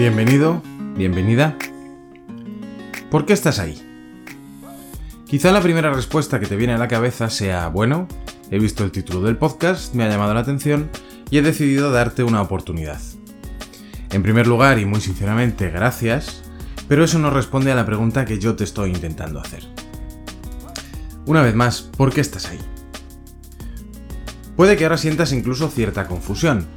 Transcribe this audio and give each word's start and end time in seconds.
Bienvenido, 0.00 0.62
bienvenida. 0.96 1.58
¿Por 3.10 3.26
qué 3.26 3.34
estás 3.34 3.58
ahí? 3.58 3.78
Quizá 5.26 5.52
la 5.52 5.60
primera 5.60 5.92
respuesta 5.92 6.40
que 6.40 6.46
te 6.46 6.56
viene 6.56 6.72
a 6.72 6.78
la 6.78 6.88
cabeza 6.88 7.28
sea, 7.28 7.68
bueno, 7.68 8.08
he 8.50 8.58
visto 8.58 8.82
el 8.82 8.92
título 8.92 9.20
del 9.20 9.36
podcast, 9.36 9.94
me 9.94 10.04
ha 10.04 10.08
llamado 10.08 10.32
la 10.32 10.40
atención 10.40 10.88
y 11.28 11.36
he 11.36 11.42
decidido 11.42 11.92
darte 11.92 12.24
una 12.24 12.40
oportunidad. 12.40 12.98
En 14.10 14.22
primer 14.22 14.46
lugar, 14.46 14.78
y 14.78 14.86
muy 14.86 15.02
sinceramente, 15.02 15.68
gracias, 15.68 16.44
pero 16.88 17.04
eso 17.04 17.18
no 17.18 17.28
responde 17.28 17.70
a 17.70 17.74
la 17.74 17.84
pregunta 17.84 18.24
que 18.24 18.38
yo 18.38 18.56
te 18.56 18.64
estoy 18.64 18.92
intentando 18.92 19.38
hacer. 19.38 19.64
Una 21.26 21.42
vez 21.42 21.54
más, 21.54 21.82
¿por 21.82 22.10
qué 22.10 22.22
estás 22.22 22.46
ahí? 22.46 22.58
Puede 24.56 24.78
que 24.78 24.84
ahora 24.84 24.96
sientas 24.96 25.34
incluso 25.34 25.68
cierta 25.68 26.06
confusión. 26.06 26.68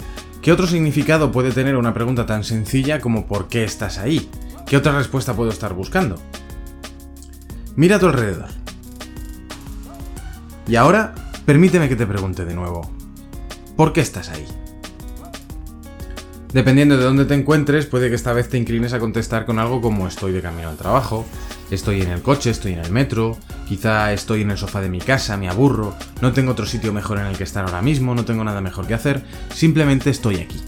¿Qué 0.44 0.52
otro 0.52 0.68
significado 0.68 1.32
puede 1.32 1.54
tener 1.54 1.78
una 1.78 1.94
pregunta 1.94 2.26
tan 2.26 2.44
sencilla 2.44 3.00
como 3.00 3.28
¿por 3.28 3.48
qué 3.48 3.64
estás 3.64 3.98
ahí? 3.98 4.30
¿Qué 4.68 4.76
otra 4.76 4.92
respuesta 4.92 5.34
puedo 5.34 5.50
estar 5.50 5.74
buscando? 5.74 6.18
Mira 7.78 7.96
a 7.96 8.00
tu 8.00 8.08
alrededor. 8.08 8.50
Y 10.68 10.76
ahora, 10.76 11.16
permíteme 11.46 11.88
que 11.88 11.96
te 11.96 12.06
pregunte 12.06 12.44
de 12.44 12.56
nuevo. 12.56 12.92
¿Por 13.78 13.94
qué 13.94 14.02
estás 14.02 14.32
ahí? 14.32 14.46
Dependiendo 16.54 16.98
de 16.98 17.04
dónde 17.04 17.26
te 17.26 17.34
encuentres, 17.34 17.88
puede 17.88 18.10
que 18.10 18.16
esta 18.16 18.32
vez 18.32 18.48
te 18.48 18.60
inclines 18.60 18.94
a 18.94 19.00
contestar 19.00 19.48
con 19.48 19.58
algo 19.58 19.82
como 19.82 20.08
estoy 20.08 20.32
de 20.34 20.42
camino 20.42 20.70
al 20.70 20.78
trabajo, 20.78 21.26
estoy 21.72 22.04
en 22.04 22.12
el 22.12 22.22
coche, 22.22 22.52
estoy 22.52 22.74
en 22.74 22.80
el 22.80 22.92
metro, 22.92 23.40
quizá 23.68 24.14
estoy 24.14 24.44
en 24.44 24.52
el 24.52 24.58
sofá 24.60 24.80
de 24.80 24.88
mi 24.88 25.00
casa, 25.00 25.36
me 25.36 25.50
aburro, 25.50 25.96
no 26.22 26.32
tengo 26.32 26.52
otro 26.52 26.68
sitio 26.68 26.94
mejor 26.94 27.18
en 27.18 27.26
el 27.26 27.38
que 27.38 27.44
estar 27.44 27.66
ahora 27.66 27.82
mismo, 27.82 28.14
no 28.14 28.24
tengo 28.24 28.44
nada 28.44 28.62
mejor 28.62 28.86
que 28.86 28.94
hacer, 28.94 29.24
simplemente 29.52 30.12
estoy 30.12 30.42
aquí. 30.42 30.62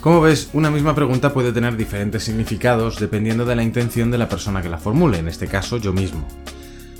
Como 0.00 0.22
ves, 0.22 0.48
una 0.54 0.70
misma 0.70 0.94
pregunta 0.94 1.34
puede 1.34 1.52
tener 1.52 1.76
diferentes 1.76 2.24
significados 2.24 2.98
dependiendo 2.98 3.44
de 3.44 3.56
la 3.56 3.64
intención 3.64 4.10
de 4.10 4.16
la 4.16 4.30
persona 4.30 4.62
que 4.62 4.70
la 4.70 4.78
formule, 4.78 5.18
en 5.18 5.28
este 5.28 5.46
caso 5.46 5.76
yo 5.76 5.92
mismo. 5.92 6.26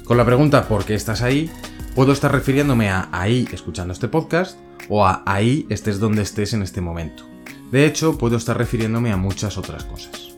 Con 0.05 0.19
la 0.19 0.27
pregunta 0.27 0.69
¿por 0.69 0.85
qué 0.85 0.95
estás 0.95 1.23
ahí? 1.23 1.51
puedo 1.95 2.13
estar 2.13 2.31
refiriéndome 2.31 2.91
a 2.91 3.09
ahí 3.11 3.49
escuchando 3.51 3.95
este 3.95 4.07
podcast 4.07 4.59
o 4.89 5.07
a 5.07 5.23
ahí 5.27 5.67
estés 5.71 5.99
donde 5.99 6.23
estés 6.23 6.53
en 6.53 6.63
este 6.63 6.81
momento. 6.81 7.25
De 7.71 7.87
hecho, 7.87 8.17
puedo 8.17 8.37
estar 8.37 8.57
refiriéndome 8.57 9.13
a 9.13 9.17
muchas 9.17 9.59
otras 9.59 9.85
cosas. 9.85 10.37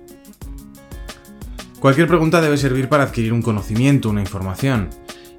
Cualquier 1.81 2.09
pregunta 2.09 2.41
debe 2.41 2.57
servir 2.57 2.89
para 2.89 3.05
adquirir 3.05 3.33
un 3.33 3.43
conocimiento, 3.43 4.11
una 4.11 4.21
información. 4.21 4.91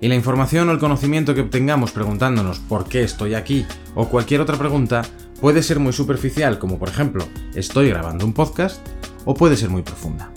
Y 0.02 0.08
la 0.08 0.16
información 0.16 0.70
o 0.70 0.72
el 0.72 0.80
conocimiento 0.80 1.36
que 1.36 1.42
obtengamos 1.42 1.92
preguntándonos 1.92 2.60
por 2.60 2.88
qué 2.88 3.04
estoy 3.04 3.34
aquí 3.34 3.66
o 3.96 4.08
cualquier 4.08 4.40
otra 4.40 4.58
pregunta 4.58 5.02
puede 5.42 5.62
ser 5.64 5.80
muy 5.80 5.92
superficial, 5.92 6.58
como 6.58 6.80
por 6.80 6.88
ejemplo, 6.88 7.28
estoy 7.54 7.90
grabando 7.90 8.26
un 8.26 8.34
podcast, 8.34 8.80
o 9.26 9.34
puede 9.34 9.58
ser 9.58 9.70
muy 9.70 9.82
profunda. 9.82 10.32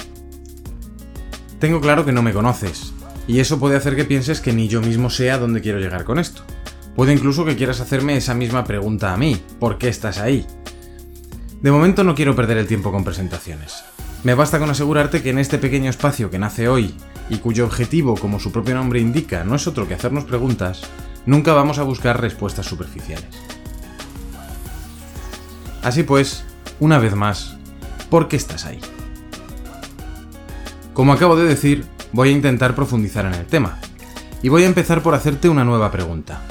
Tengo 1.60 1.80
claro 1.80 2.04
que 2.04 2.12
no 2.12 2.22
me 2.22 2.32
conoces, 2.32 2.92
y 3.28 3.38
eso 3.38 3.60
puede 3.60 3.76
hacer 3.76 3.94
que 3.94 4.04
pienses 4.04 4.40
que 4.40 4.52
ni 4.52 4.68
yo 4.68 4.80
mismo 4.80 5.10
sé 5.10 5.30
a 5.30 5.38
dónde 5.38 5.60
quiero 5.60 5.78
llegar 5.78 6.04
con 6.04 6.18
esto. 6.18 6.42
Puede 6.94 7.14
incluso 7.14 7.44
que 7.44 7.56
quieras 7.56 7.80
hacerme 7.80 8.16
esa 8.16 8.34
misma 8.34 8.64
pregunta 8.64 9.14
a 9.14 9.16
mí, 9.16 9.40
¿por 9.58 9.78
qué 9.78 9.88
estás 9.88 10.18
ahí? 10.18 10.46
De 11.62 11.70
momento 11.70 12.04
no 12.04 12.14
quiero 12.14 12.36
perder 12.36 12.58
el 12.58 12.66
tiempo 12.66 12.92
con 12.92 13.04
presentaciones. 13.04 13.84
Me 14.24 14.34
basta 14.34 14.58
con 14.58 14.70
asegurarte 14.70 15.22
que 15.22 15.30
en 15.30 15.38
este 15.38 15.58
pequeño 15.58 15.90
espacio 15.90 16.30
que 16.30 16.38
nace 16.38 16.68
hoy, 16.68 16.94
y 17.30 17.38
cuyo 17.38 17.64
objetivo, 17.64 18.16
como 18.16 18.38
su 18.38 18.52
propio 18.52 18.74
nombre 18.74 19.00
indica, 19.00 19.42
no 19.42 19.54
es 19.54 19.66
otro 19.66 19.88
que 19.88 19.94
hacernos 19.94 20.24
preguntas, 20.24 20.82
nunca 21.24 21.54
vamos 21.54 21.78
a 21.78 21.82
buscar 21.82 22.20
respuestas 22.20 22.66
superficiales. 22.66 23.30
Así 25.82 26.02
pues, 26.02 26.44
una 26.78 26.98
vez 26.98 27.14
más, 27.14 27.56
¿por 28.10 28.28
qué 28.28 28.36
estás 28.36 28.66
ahí? 28.66 28.80
Como 30.92 31.12
acabo 31.12 31.36
de 31.36 31.44
decir, 31.44 31.86
voy 32.12 32.28
a 32.28 32.32
intentar 32.32 32.74
profundizar 32.74 33.24
en 33.24 33.34
el 33.34 33.46
tema. 33.46 33.78
Y 34.42 34.50
voy 34.50 34.64
a 34.64 34.66
empezar 34.66 35.02
por 35.02 35.14
hacerte 35.14 35.48
una 35.48 35.64
nueva 35.64 35.90
pregunta. 35.90 36.42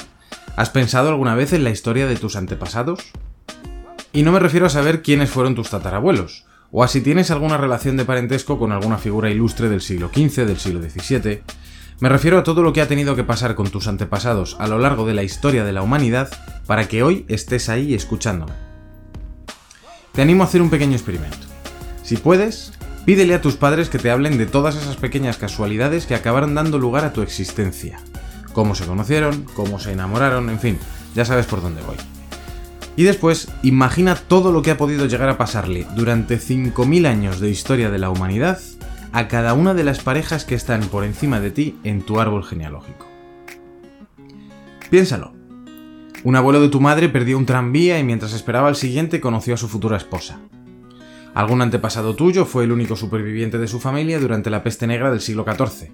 ¿Has 0.57 0.69
pensado 0.69 1.09
alguna 1.09 1.33
vez 1.33 1.53
en 1.53 1.63
la 1.63 1.69
historia 1.69 2.07
de 2.07 2.17
tus 2.17 2.35
antepasados? 2.35 2.99
Y 4.11 4.23
no 4.23 4.33
me 4.33 4.39
refiero 4.39 4.65
a 4.65 4.69
saber 4.69 5.01
quiénes 5.01 5.29
fueron 5.29 5.55
tus 5.55 5.69
tatarabuelos, 5.69 6.45
o 6.71 6.83
a 6.83 6.89
si 6.89 6.99
tienes 6.99 7.31
alguna 7.31 7.57
relación 7.57 7.95
de 7.95 8.03
parentesco 8.03 8.59
con 8.59 8.73
alguna 8.73 8.97
figura 8.97 9.29
ilustre 9.29 9.69
del 9.69 9.81
siglo 9.81 10.09
XV, 10.13 10.45
del 10.45 10.59
siglo 10.59 10.81
XVII. 10.81 11.41
Me 12.01 12.09
refiero 12.09 12.37
a 12.37 12.43
todo 12.43 12.63
lo 12.63 12.73
que 12.73 12.81
ha 12.81 12.87
tenido 12.87 13.15
que 13.15 13.23
pasar 13.23 13.55
con 13.55 13.69
tus 13.69 13.87
antepasados 13.87 14.57
a 14.59 14.67
lo 14.67 14.77
largo 14.77 15.05
de 15.05 15.13
la 15.13 15.23
historia 15.23 15.63
de 15.63 15.71
la 15.71 15.83
humanidad 15.83 16.29
para 16.67 16.87
que 16.87 17.01
hoy 17.01 17.25
estés 17.29 17.69
ahí 17.69 17.93
escuchándome. 17.93 18.53
Te 20.11 20.21
animo 20.21 20.43
a 20.43 20.47
hacer 20.47 20.61
un 20.61 20.69
pequeño 20.69 20.93
experimento. 20.93 21.47
Si 22.03 22.17
puedes, 22.17 22.73
pídele 23.05 23.35
a 23.35 23.41
tus 23.41 23.55
padres 23.55 23.87
que 23.87 23.99
te 23.99 24.11
hablen 24.11 24.37
de 24.37 24.47
todas 24.47 24.75
esas 24.75 24.97
pequeñas 24.97 25.37
casualidades 25.37 26.05
que 26.05 26.15
acabaron 26.15 26.55
dando 26.55 26.77
lugar 26.77 27.05
a 27.05 27.13
tu 27.13 27.21
existencia 27.21 27.99
cómo 28.53 28.75
se 28.75 28.85
conocieron, 28.85 29.45
cómo 29.55 29.79
se 29.79 29.91
enamoraron, 29.91 30.49
en 30.49 30.59
fin, 30.59 30.79
ya 31.15 31.25
sabes 31.25 31.45
por 31.45 31.61
dónde 31.61 31.81
voy. 31.81 31.97
Y 32.95 33.03
después, 33.03 33.49
imagina 33.63 34.15
todo 34.15 34.51
lo 34.51 34.61
que 34.61 34.71
ha 34.71 34.77
podido 34.77 35.05
llegar 35.05 35.29
a 35.29 35.37
pasarle 35.37 35.87
durante 35.95 36.37
5.000 36.37 37.07
años 37.07 37.39
de 37.39 37.49
historia 37.49 37.89
de 37.89 37.99
la 37.99 38.09
humanidad 38.09 38.59
a 39.13 39.27
cada 39.27 39.53
una 39.53 39.73
de 39.73 39.83
las 39.83 39.99
parejas 39.99 40.45
que 40.45 40.55
están 40.55 40.81
por 40.81 41.03
encima 41.03 41.39
de 41.39 41.51
ti 41.51 41.77
en 41.83 42.01
tu 42.01 42.19
árbol 42.19 42.43
genealógico. 42.43 43.07
Piénsalo. 44.89 45.33
Un 46.23 46.35
abuelo 46.35 46.61
de 46.61 46.69
tu 46.69 46.81
madre 46.81 47.09
perdió 47.09 47.37
un 47.37 47.45
tranvía 47.45 47.97
y 47.97 48.03
mientras 48.03 48.33
esperaba 48.33 48.67
al 48.67 48.75
siguiente 48.75 49.21
conoció 49.21 49.55
a 49.55 49.57
su 49.57 49.67
futura 49.67 49.97
esposa. 49.97 50.39
Algún 51.33 51.61
antepasado 51.61 52.15
tuyo 52.15 52.45
fue 52.45 52.65
el 52.65 52.71
único 52.71 52.95
superviviente 52.95 53.57
de 53.57 53.67
su 53.67 53.79
familia 53.79 54.19
durante 54.19 54.49
la 54.49 54.63
peste 54.63 54.85
negra 54.85 55.09
del 55.09 55.21
siglo 55.21 55.45
XIV 55.45 55.91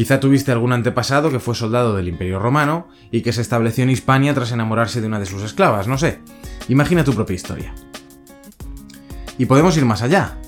Quizá 0.00 0.18
tuviste 0.18 0.50
algún 0.50 0.72
antepasado 0.72 1.30
que 1.30 1.40
fue 1.40 1.54
soldado 1.54 1.94
del 1.94 2.08
Imperio 2.08 2.38
Romano 2.38 2.88
y 3.10 3.20
que 3.20 3.34
se 3.34 3.42
estableció 3.42 3.84
en 3.84 3.90
Hispania 3.90 4.32
tras 4.32 4.50
enamorarse 4.50 5.02
de 5.02 5.06
una 5.06 5.20
de 5.20 5.26
sus 5.26 5.42
esclavas, 5.42 5.88
no 5.88 5.98
sé. 5.98 6.20
Imagina 6.70 7.04
tu 7.04 7.12
propia 7.12 7.34
historia. 7.34 7.74
Y 9.36 9.44
podemos 9.44 9.76
ir 9.76 9.84
más 9.84 10.00
allá. 10.00 10.38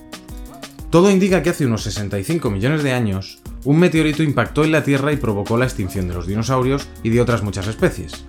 Todo 0.89 1.11
indica 1.11 1.43
que 1.43 1.51
hace 1.51 1.67
unos 1.67 1.83
65 1.83 2.49
millones 2.49 2.83
de 2.83 2.93
años, 2.93 3.43
un 3.65 3.79
meteorito 3.79 4.23
impactó 4.23 4.65
en 4.65 4.73
la 4.73 4.85
Tierra 4.85 5.13
y 5.13 5.19
provocó 5.19 5.59
la 5.59 5.67
extinción 5.67 6.09
de 6.09 6.15
los 6.15 6.27
dinosaurios 6.27 6.89
y 7.03 7.11
de 7.11 7.21
otras 7.21 7.43
muchas 7.43 7.67
especies. 7.67 8.25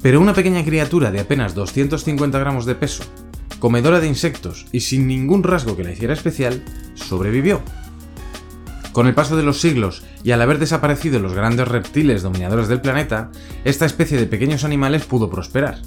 Pero 0.00 0.22
una 0.22 0.32
pequeña 0.32 0.64
criatura 0.64 1.10
de 1.10 1.20
apenas 1.20 1.54
250 1.54 2.38
gramos 2.38 2.64
de 2.64 2.76
peso, 2.76 3.04
comedora 3.58 4.00
de 4.00 4.08
insectos 4.08 4.64
y 4.72 4.80
sin 4.80 5.06
ningún 5.06 5.42
rasgo 5.42 5.76
que 5.76 5.84
la 5.84 5.92
hiciera 5.92 6.14
especial, 6.14 6.64
sobrevivió. 6.94 7.60
Con 8.92 9.06
el 9.06 9.14
paso 9.14 9.36
de 9.36 9.42
los 9.42 9.60
siglos 9.60 10.02
y 10.24 10.32
al 10.32 10.42
haber 10.42 10.58
desaparecido 10.58 11.20
los 11.20 11.32
grandes 11.32 11.68
reptiles 11.68 12.22
dominadores 12.22 12.68
del 12.68 12.80
planeta, 12.80 13.30
esta 13.64 13.86
especie 13.86 14.18
de 14.18 14.26
pequeños 14.26 14.64
animales 14.64 15.04
pudo 15.04 15.30
prosperar. 15.30 15.78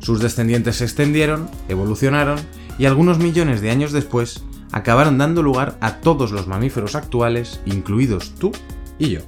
Sus 0.00 0.20
descendientes 0.20 0.76
se 0.76 0.84
extendieron, 0.84 1.48
evolucionaron 1.68 2.38
y 2.78 2.86
algunos 2.86 3.18
millones 3.18 3.60
de 3.60 3.70
años 3.70 3.92
después 3.92 4.44
acabaron 4.72 5.18
dando 5.18 5.42
lugar 5.42 5.76
a 5.80 5.96
todos 5.96 6.32
los 6.32 6.46
mamíferos 6.46 6.94
actuales, 6.96 7.60
incluidos 7.64 8.34
tú 8.38 8.52
y 8.98 9.10
yo. 9.10 9.20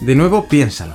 De 0.00 0.14
nuevo, 0.14 0.46
piénsalo. 0.48 0.94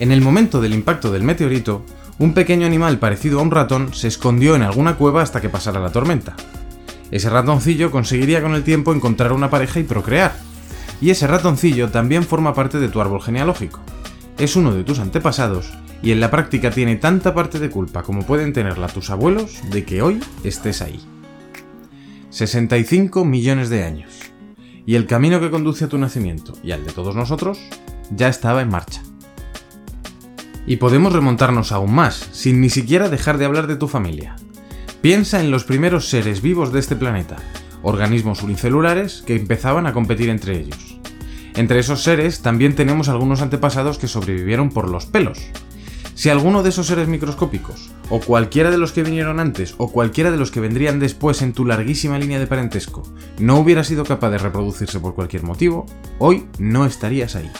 En 0.00 0.10
el 0.10 0.20
momento 0.20 0.60
del 0.60 0.74
impacto 0.74 1.12
del 1.12 1.22
meteorito, 1.22 1.84
un 2.18 2.34
pequeño 2.34 2.66
animal 2.66 2.98
parecido 2.98 3.38
a 3.38 3.42
un 3.42 3.50
ratón 3.50 3.94
se 3.94 4.08
escondió 4.08 4.56
en 4.56 4.62
alguna 4.62 4.96
cueva 4.96 5.22
hasta 5.22 5.40
que 5.40 5.48
pasara 5.48 5.80
la 5.80 5.92
tormenta. 5.92 6.34
Ese 7.14 7.30
ratoncillo 7.30 7.92
conseguiría 7.92 8.42
con 8.42 8.56
el 8.56 8.64
tiempo 8.64 8.92
encontrar 8.92 9.32
una 9.32 9.48
pareja 9.48 9.78
y 9.78 9.84
procrear. 9.84 10.34
Y 11.00 11.10
ese 11.10 11.28
ratoncillo 11.28 11.88
también 11.90 12.24
forma 12.24 12.54
parte 12.54 12.80
de 12.80 12.88
tu 12.88 13.00
árbol 13.00 13.22
genealógico. 13.22 13.78
Es 14.36 14.56
uno 14.56 14.74
de 14.74 14.82
tus 14.82 14.98
antepasados 14.98 15.72
y 16.02 16.10
en 16.10 16.18
la 16.18 16.32
práctica 16.32 16.72
tiene 16.72 16.96
tanta 16.96 17.32
parte 17.32 17.60
de 17.60 17.70
culpa 17.70 18.02
como 18.02 18.26
pueden 18.26 18.52
tenerla 18.52 18.88
tus 18.88 19.10
abuelos 19.10 19.60
de 19.70 19.84
que 19.84 20.02
hoy 20.02 20.18
estés 20.42 20.82
ahí. 20.82 21.00
65 22.30 23.24
millones 23.24 23.70
de 23.70 23.84
años. 23.84 24.10
Y 24.84 24.96
el 24.96 25.06
camino 25.06 25.38
que 25.38 25.50
conduce 25.50 25.84
a 25.84 25.88
tu 25.88 25.98
nacimiento 25.98 26.54
y 26.64 26.72
al 26.72 26.84
de 26.84 26.90
todos 26.90 27.14
nosotros 27.14 27.60
ya 28.10 28.26
estaba 28.26 28.60
en 28.60 28.70
marcha. 28.70 29.02
Y 30.66 30.78
podemos 30.78 31.12
remontarnos 31.12 31.70
aún 31.70 31.94
más, 31.94 32.28
sin 32.32 32.60
ni 32.60 32.70
siquiera 32.70 33.08
dejar 33.08 33.38
de 33.38 33.44
hablar 33.44 33.68
de 33.68 33.76
tu 33.76 33.86
familia. 33.86 34.34
Piensa 35.04 35.38
en 35.42 35.50
los 35.50 35.64
primeros 35.64 36.08
seres 36.08 36.40
vivos 36.40 36.72
de 36.72 36.80
este 36.80 36.96
planeta, 36.96 37.36
organismos 37.82 38.42
unicelulares 38.42 39.22
que 39.26 39.36
empezaban 39.36 39.86
a 39.86 39.92
competir 39.92 40.30
entre 40.30 40.58
ellos. 40.58 40.98
Entre 41.56 41.78
esos 41.78 42.02
seres 42.02 42.40
también 42.40 42.74
tenemos 42.74 43.10
algunos 43.10 43.42
antepasados 43.42 43.98
que 43.98 44.08
sobrevivieron 44.08 44.70
por 44.70 44.88
los 44.88 45.04
pelos. 45.04 45.38
Si 46.14 46.30
alguno 46.30 46.62
de 46.62 46.70
esos 46.70 46.86
seres 46.86 47.06
microscópicos, 47.06 47.90
o 48.08 48.18
cualquiera 48.18 48.70
de 48.70 48.78
los 48.78 48.92
que 48.92 49.02
vinieron 49.02 49.40
antes, 49.40 49.74
o 49.76 49.92
cualquiera 49.92 50.30
de 50.30 50.38
los 50.38 50.50
que 50.50 50.60
vendrían 50.60 51.00
después 51.00 51.42
en 51.42 51.52
tu 51.52 51.66
larguísima 51.66 52.18
línea 52.18 52.38
de 52.38 52.46
parentesco, 52.46 53.02
no 53.38 53.58
hubiera 53.58 53.84
sido 53.84 54.04
capaz 54.04 54.30
de 54.30 54.38
reproducirse 54.38 55.00
por 55.00 55.14
cualquier 55.14 55.42
motivo, 55.42 55.84
hoy 56.18 56.46
no 56.58 56.86
estarías 56.86 57.36
ahí. 57.36 57.50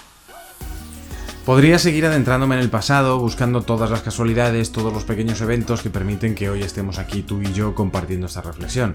Podría 1.45 1.79
seguir 1.79 2.07
adentrándome 2.07 2.55
en 2.55 2.63
el 2.63 2.71
pasado, 2.71 3.19
buscando 3.19 3.61
todas 3.61 3.91
las 3.91 4.01
casualidades, 4.01 4.73
todos 4.73 4.95
los 4.95 5.05
pequeños 5.05 5.43
eventos 5.43 5.83
que 5.83 5.91
permiten 5.91 6.35
que 6.35 6.49
hoy 6.49 6.63
estemos 6.63 6.99
aquí 6.99 7.21
tú 7.21 7.43
y 7.43 7.53
yo 7.53 7.75
compartiendo 7.75 8.29
esta 8.29 8.41
reflexión. 8.41 8.95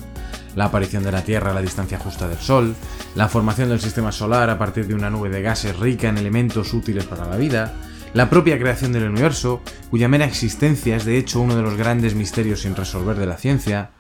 La 0.55 0.65
aparición 0.65 1.03
de 1.03 1.11
la 1.11 1.23
Tierra 1.23 1.51
a 1.51 1.53
la 1.53 1.61
distancia 1.61 1.99
justa 1.99 2.27
del 2.27 2.39
Sol, 2.39 2.75
la 3.13 3.27
formación 3.27 3.69
del 3.69 3.79
sistema 3.79 4.11
solar 4.11 4.49
a 4.49 4.57
partir 4.57 4.87
de 4.87 4.95
una 4.95 5.11
nube 5.11 5.29
de 5.29 5.43
gases 5.43 5.77
rica 5.77 6.09
en 6.09 6.17
elementos 6.17 6.73
útiles 6.73 7.03
para 7.03 7.27
la 7.27 7.37
vida, 7.37 7.71
la 8.15 8.31
propia 8.31 8.57
creación 8.57 8.93
del 8.93 9.07
universo, 9.07 9.61
cuya 9.91 10.07
mera 10.07 10.25
existencia 10.25 10.95
es 10.95 11.05
de 11.05 11.19
hecho 11.19 11.41
uno 11.41 11.55
de 11.55 11.61
los 11.61 11.77
grandes 11.77 12.15
misterios 12.15 12.61
sin 12.61 12.75
resolver 12.75 13.15
de 13.17 13.27
la 13.27 13.37
ciencia. 13.37 13.91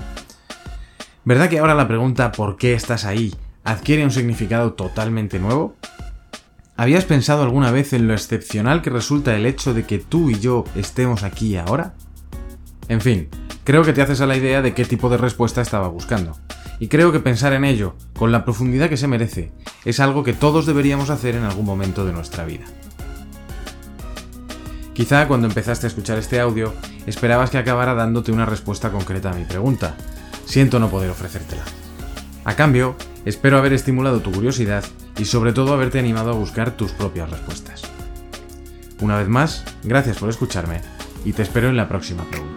¿Verdad 1.23 1.49
que 1.49 1.59
ahora 1.59 1.75
la 1.75 1.87
pregunta 1.87 2.31
¿por 2.31 2.57
qué 2.57 2.73
estás 2.73 3.05
ahí? 3.05 3.31
adquiere 3.63 4.03
un 4.03 4.09
significado 4.09 4.73
totalmente 4.73 5.37
nuevo? 5.37 5.75
¿Habías 6.79 7.03
pensado 7.03 7.43
alguna 7.43 7.71
vez 7.71 7.91
en 7.91 8.07
lo 8.07 8.13
excepcional 8.13 8.81
que 8.81 8.89
resulta 8.89 9.35
el 9.35 9.45
hecho 9.45 9.73
de 9.73 9.83
que 9.83 9.99
tú 9.99 10.29
y 10.29 10.39
yo 10.39 10.63
estemos 10.75 11.23
aquí 11.23 11.57
ahora? 11.57 11.93
En 12.87 13.01
fin, 13.01 13.27
creo 13.65 13.83
que 13.83 13.91
te 13.91 14.01
haces 14.01 14.21
a 14.21 14.25
la 14.25 14.37
idea 14.37 14.61
de 14.61 14.73
qué 14.73 14.85
tipo 14.85 15.09
de 15.09 15.17
respuesta 15.17 15.59
estaba 15.61 15.89
buscando. 15.89 16.37
Y 16.79 16.87
creo 16.87 17.11
que 17.11 17.19
pensar 17.19 17.51
en 17.51 17.65
ello, 17.65 17.97
con 18.17 18.31
la 18.31 18.45
profundidad 18.45 18.87
que 18.87 18.95
se 18.95 19.09
merece, 19.09 19.51
es 19.83 19.99
algo 19.99 20.23
que 20.23 20.31
todos 20.31 20.65
deberíamos 20.65 21.09
hacer 21.09 21.35
en 21.35 21.43
algún 21.43 21.65
momento 21.65 22.05
de 22.05 22.13
nuestra 22.13 22.45
vida. 22.45 22.63
Quizá 24.93 25.27
cuando 25.27 25.47
empezaste 25.47 25.85
a 25.85 25.89
escuchar 25.89 26.17
este 26.17 26.39
audio, 26.39 26.73
esperabas 27.05 27.49
que 27.49 27.57
acabara 27.57 27.93
dándote 27.93 28.31
una 28.31 28.45
respuesta 28.45 28.89
concreta 28.89 29.31
a 29.31 29.35
mi 29.35 29.43
pregunta. 29.43 29.97
Siento 30.45 30.79
no 30.79 30.89
poder 30.89 31.09
ofrecértela. 31.09 31.63
A 32.45 32.55
cambio, 32.55 32.95
espero 33.25 33.57
haber 33.57 33.73
estimulado 33.73 34.21
tu 34.21 34.31
curiosidad 34.31 34.85
y 35.19 35.25
sobre 35.25 35.53
todo 35.53 35.73
haberte 35.73 35.99
animado 35.99 36.31
a 36.31 36.33
buscar 36.35 36.71
tus 36.71 36.91
propias 36.91 37.29
respuestas. 37.29 37.81
Una 39.01 39.17
vez 39.17 39.27
más, 39.27 39.63
gracias 39.83 40.17
por 40.17 40.29
escucharme 40.29 40.81
y 41.25 41.33
te 41.33 41.43
espero 41.43 41.69
en 41.69 41.77
la 41.77 41.87
próxima 41.87 42.23
pregunta. 42.23 42.48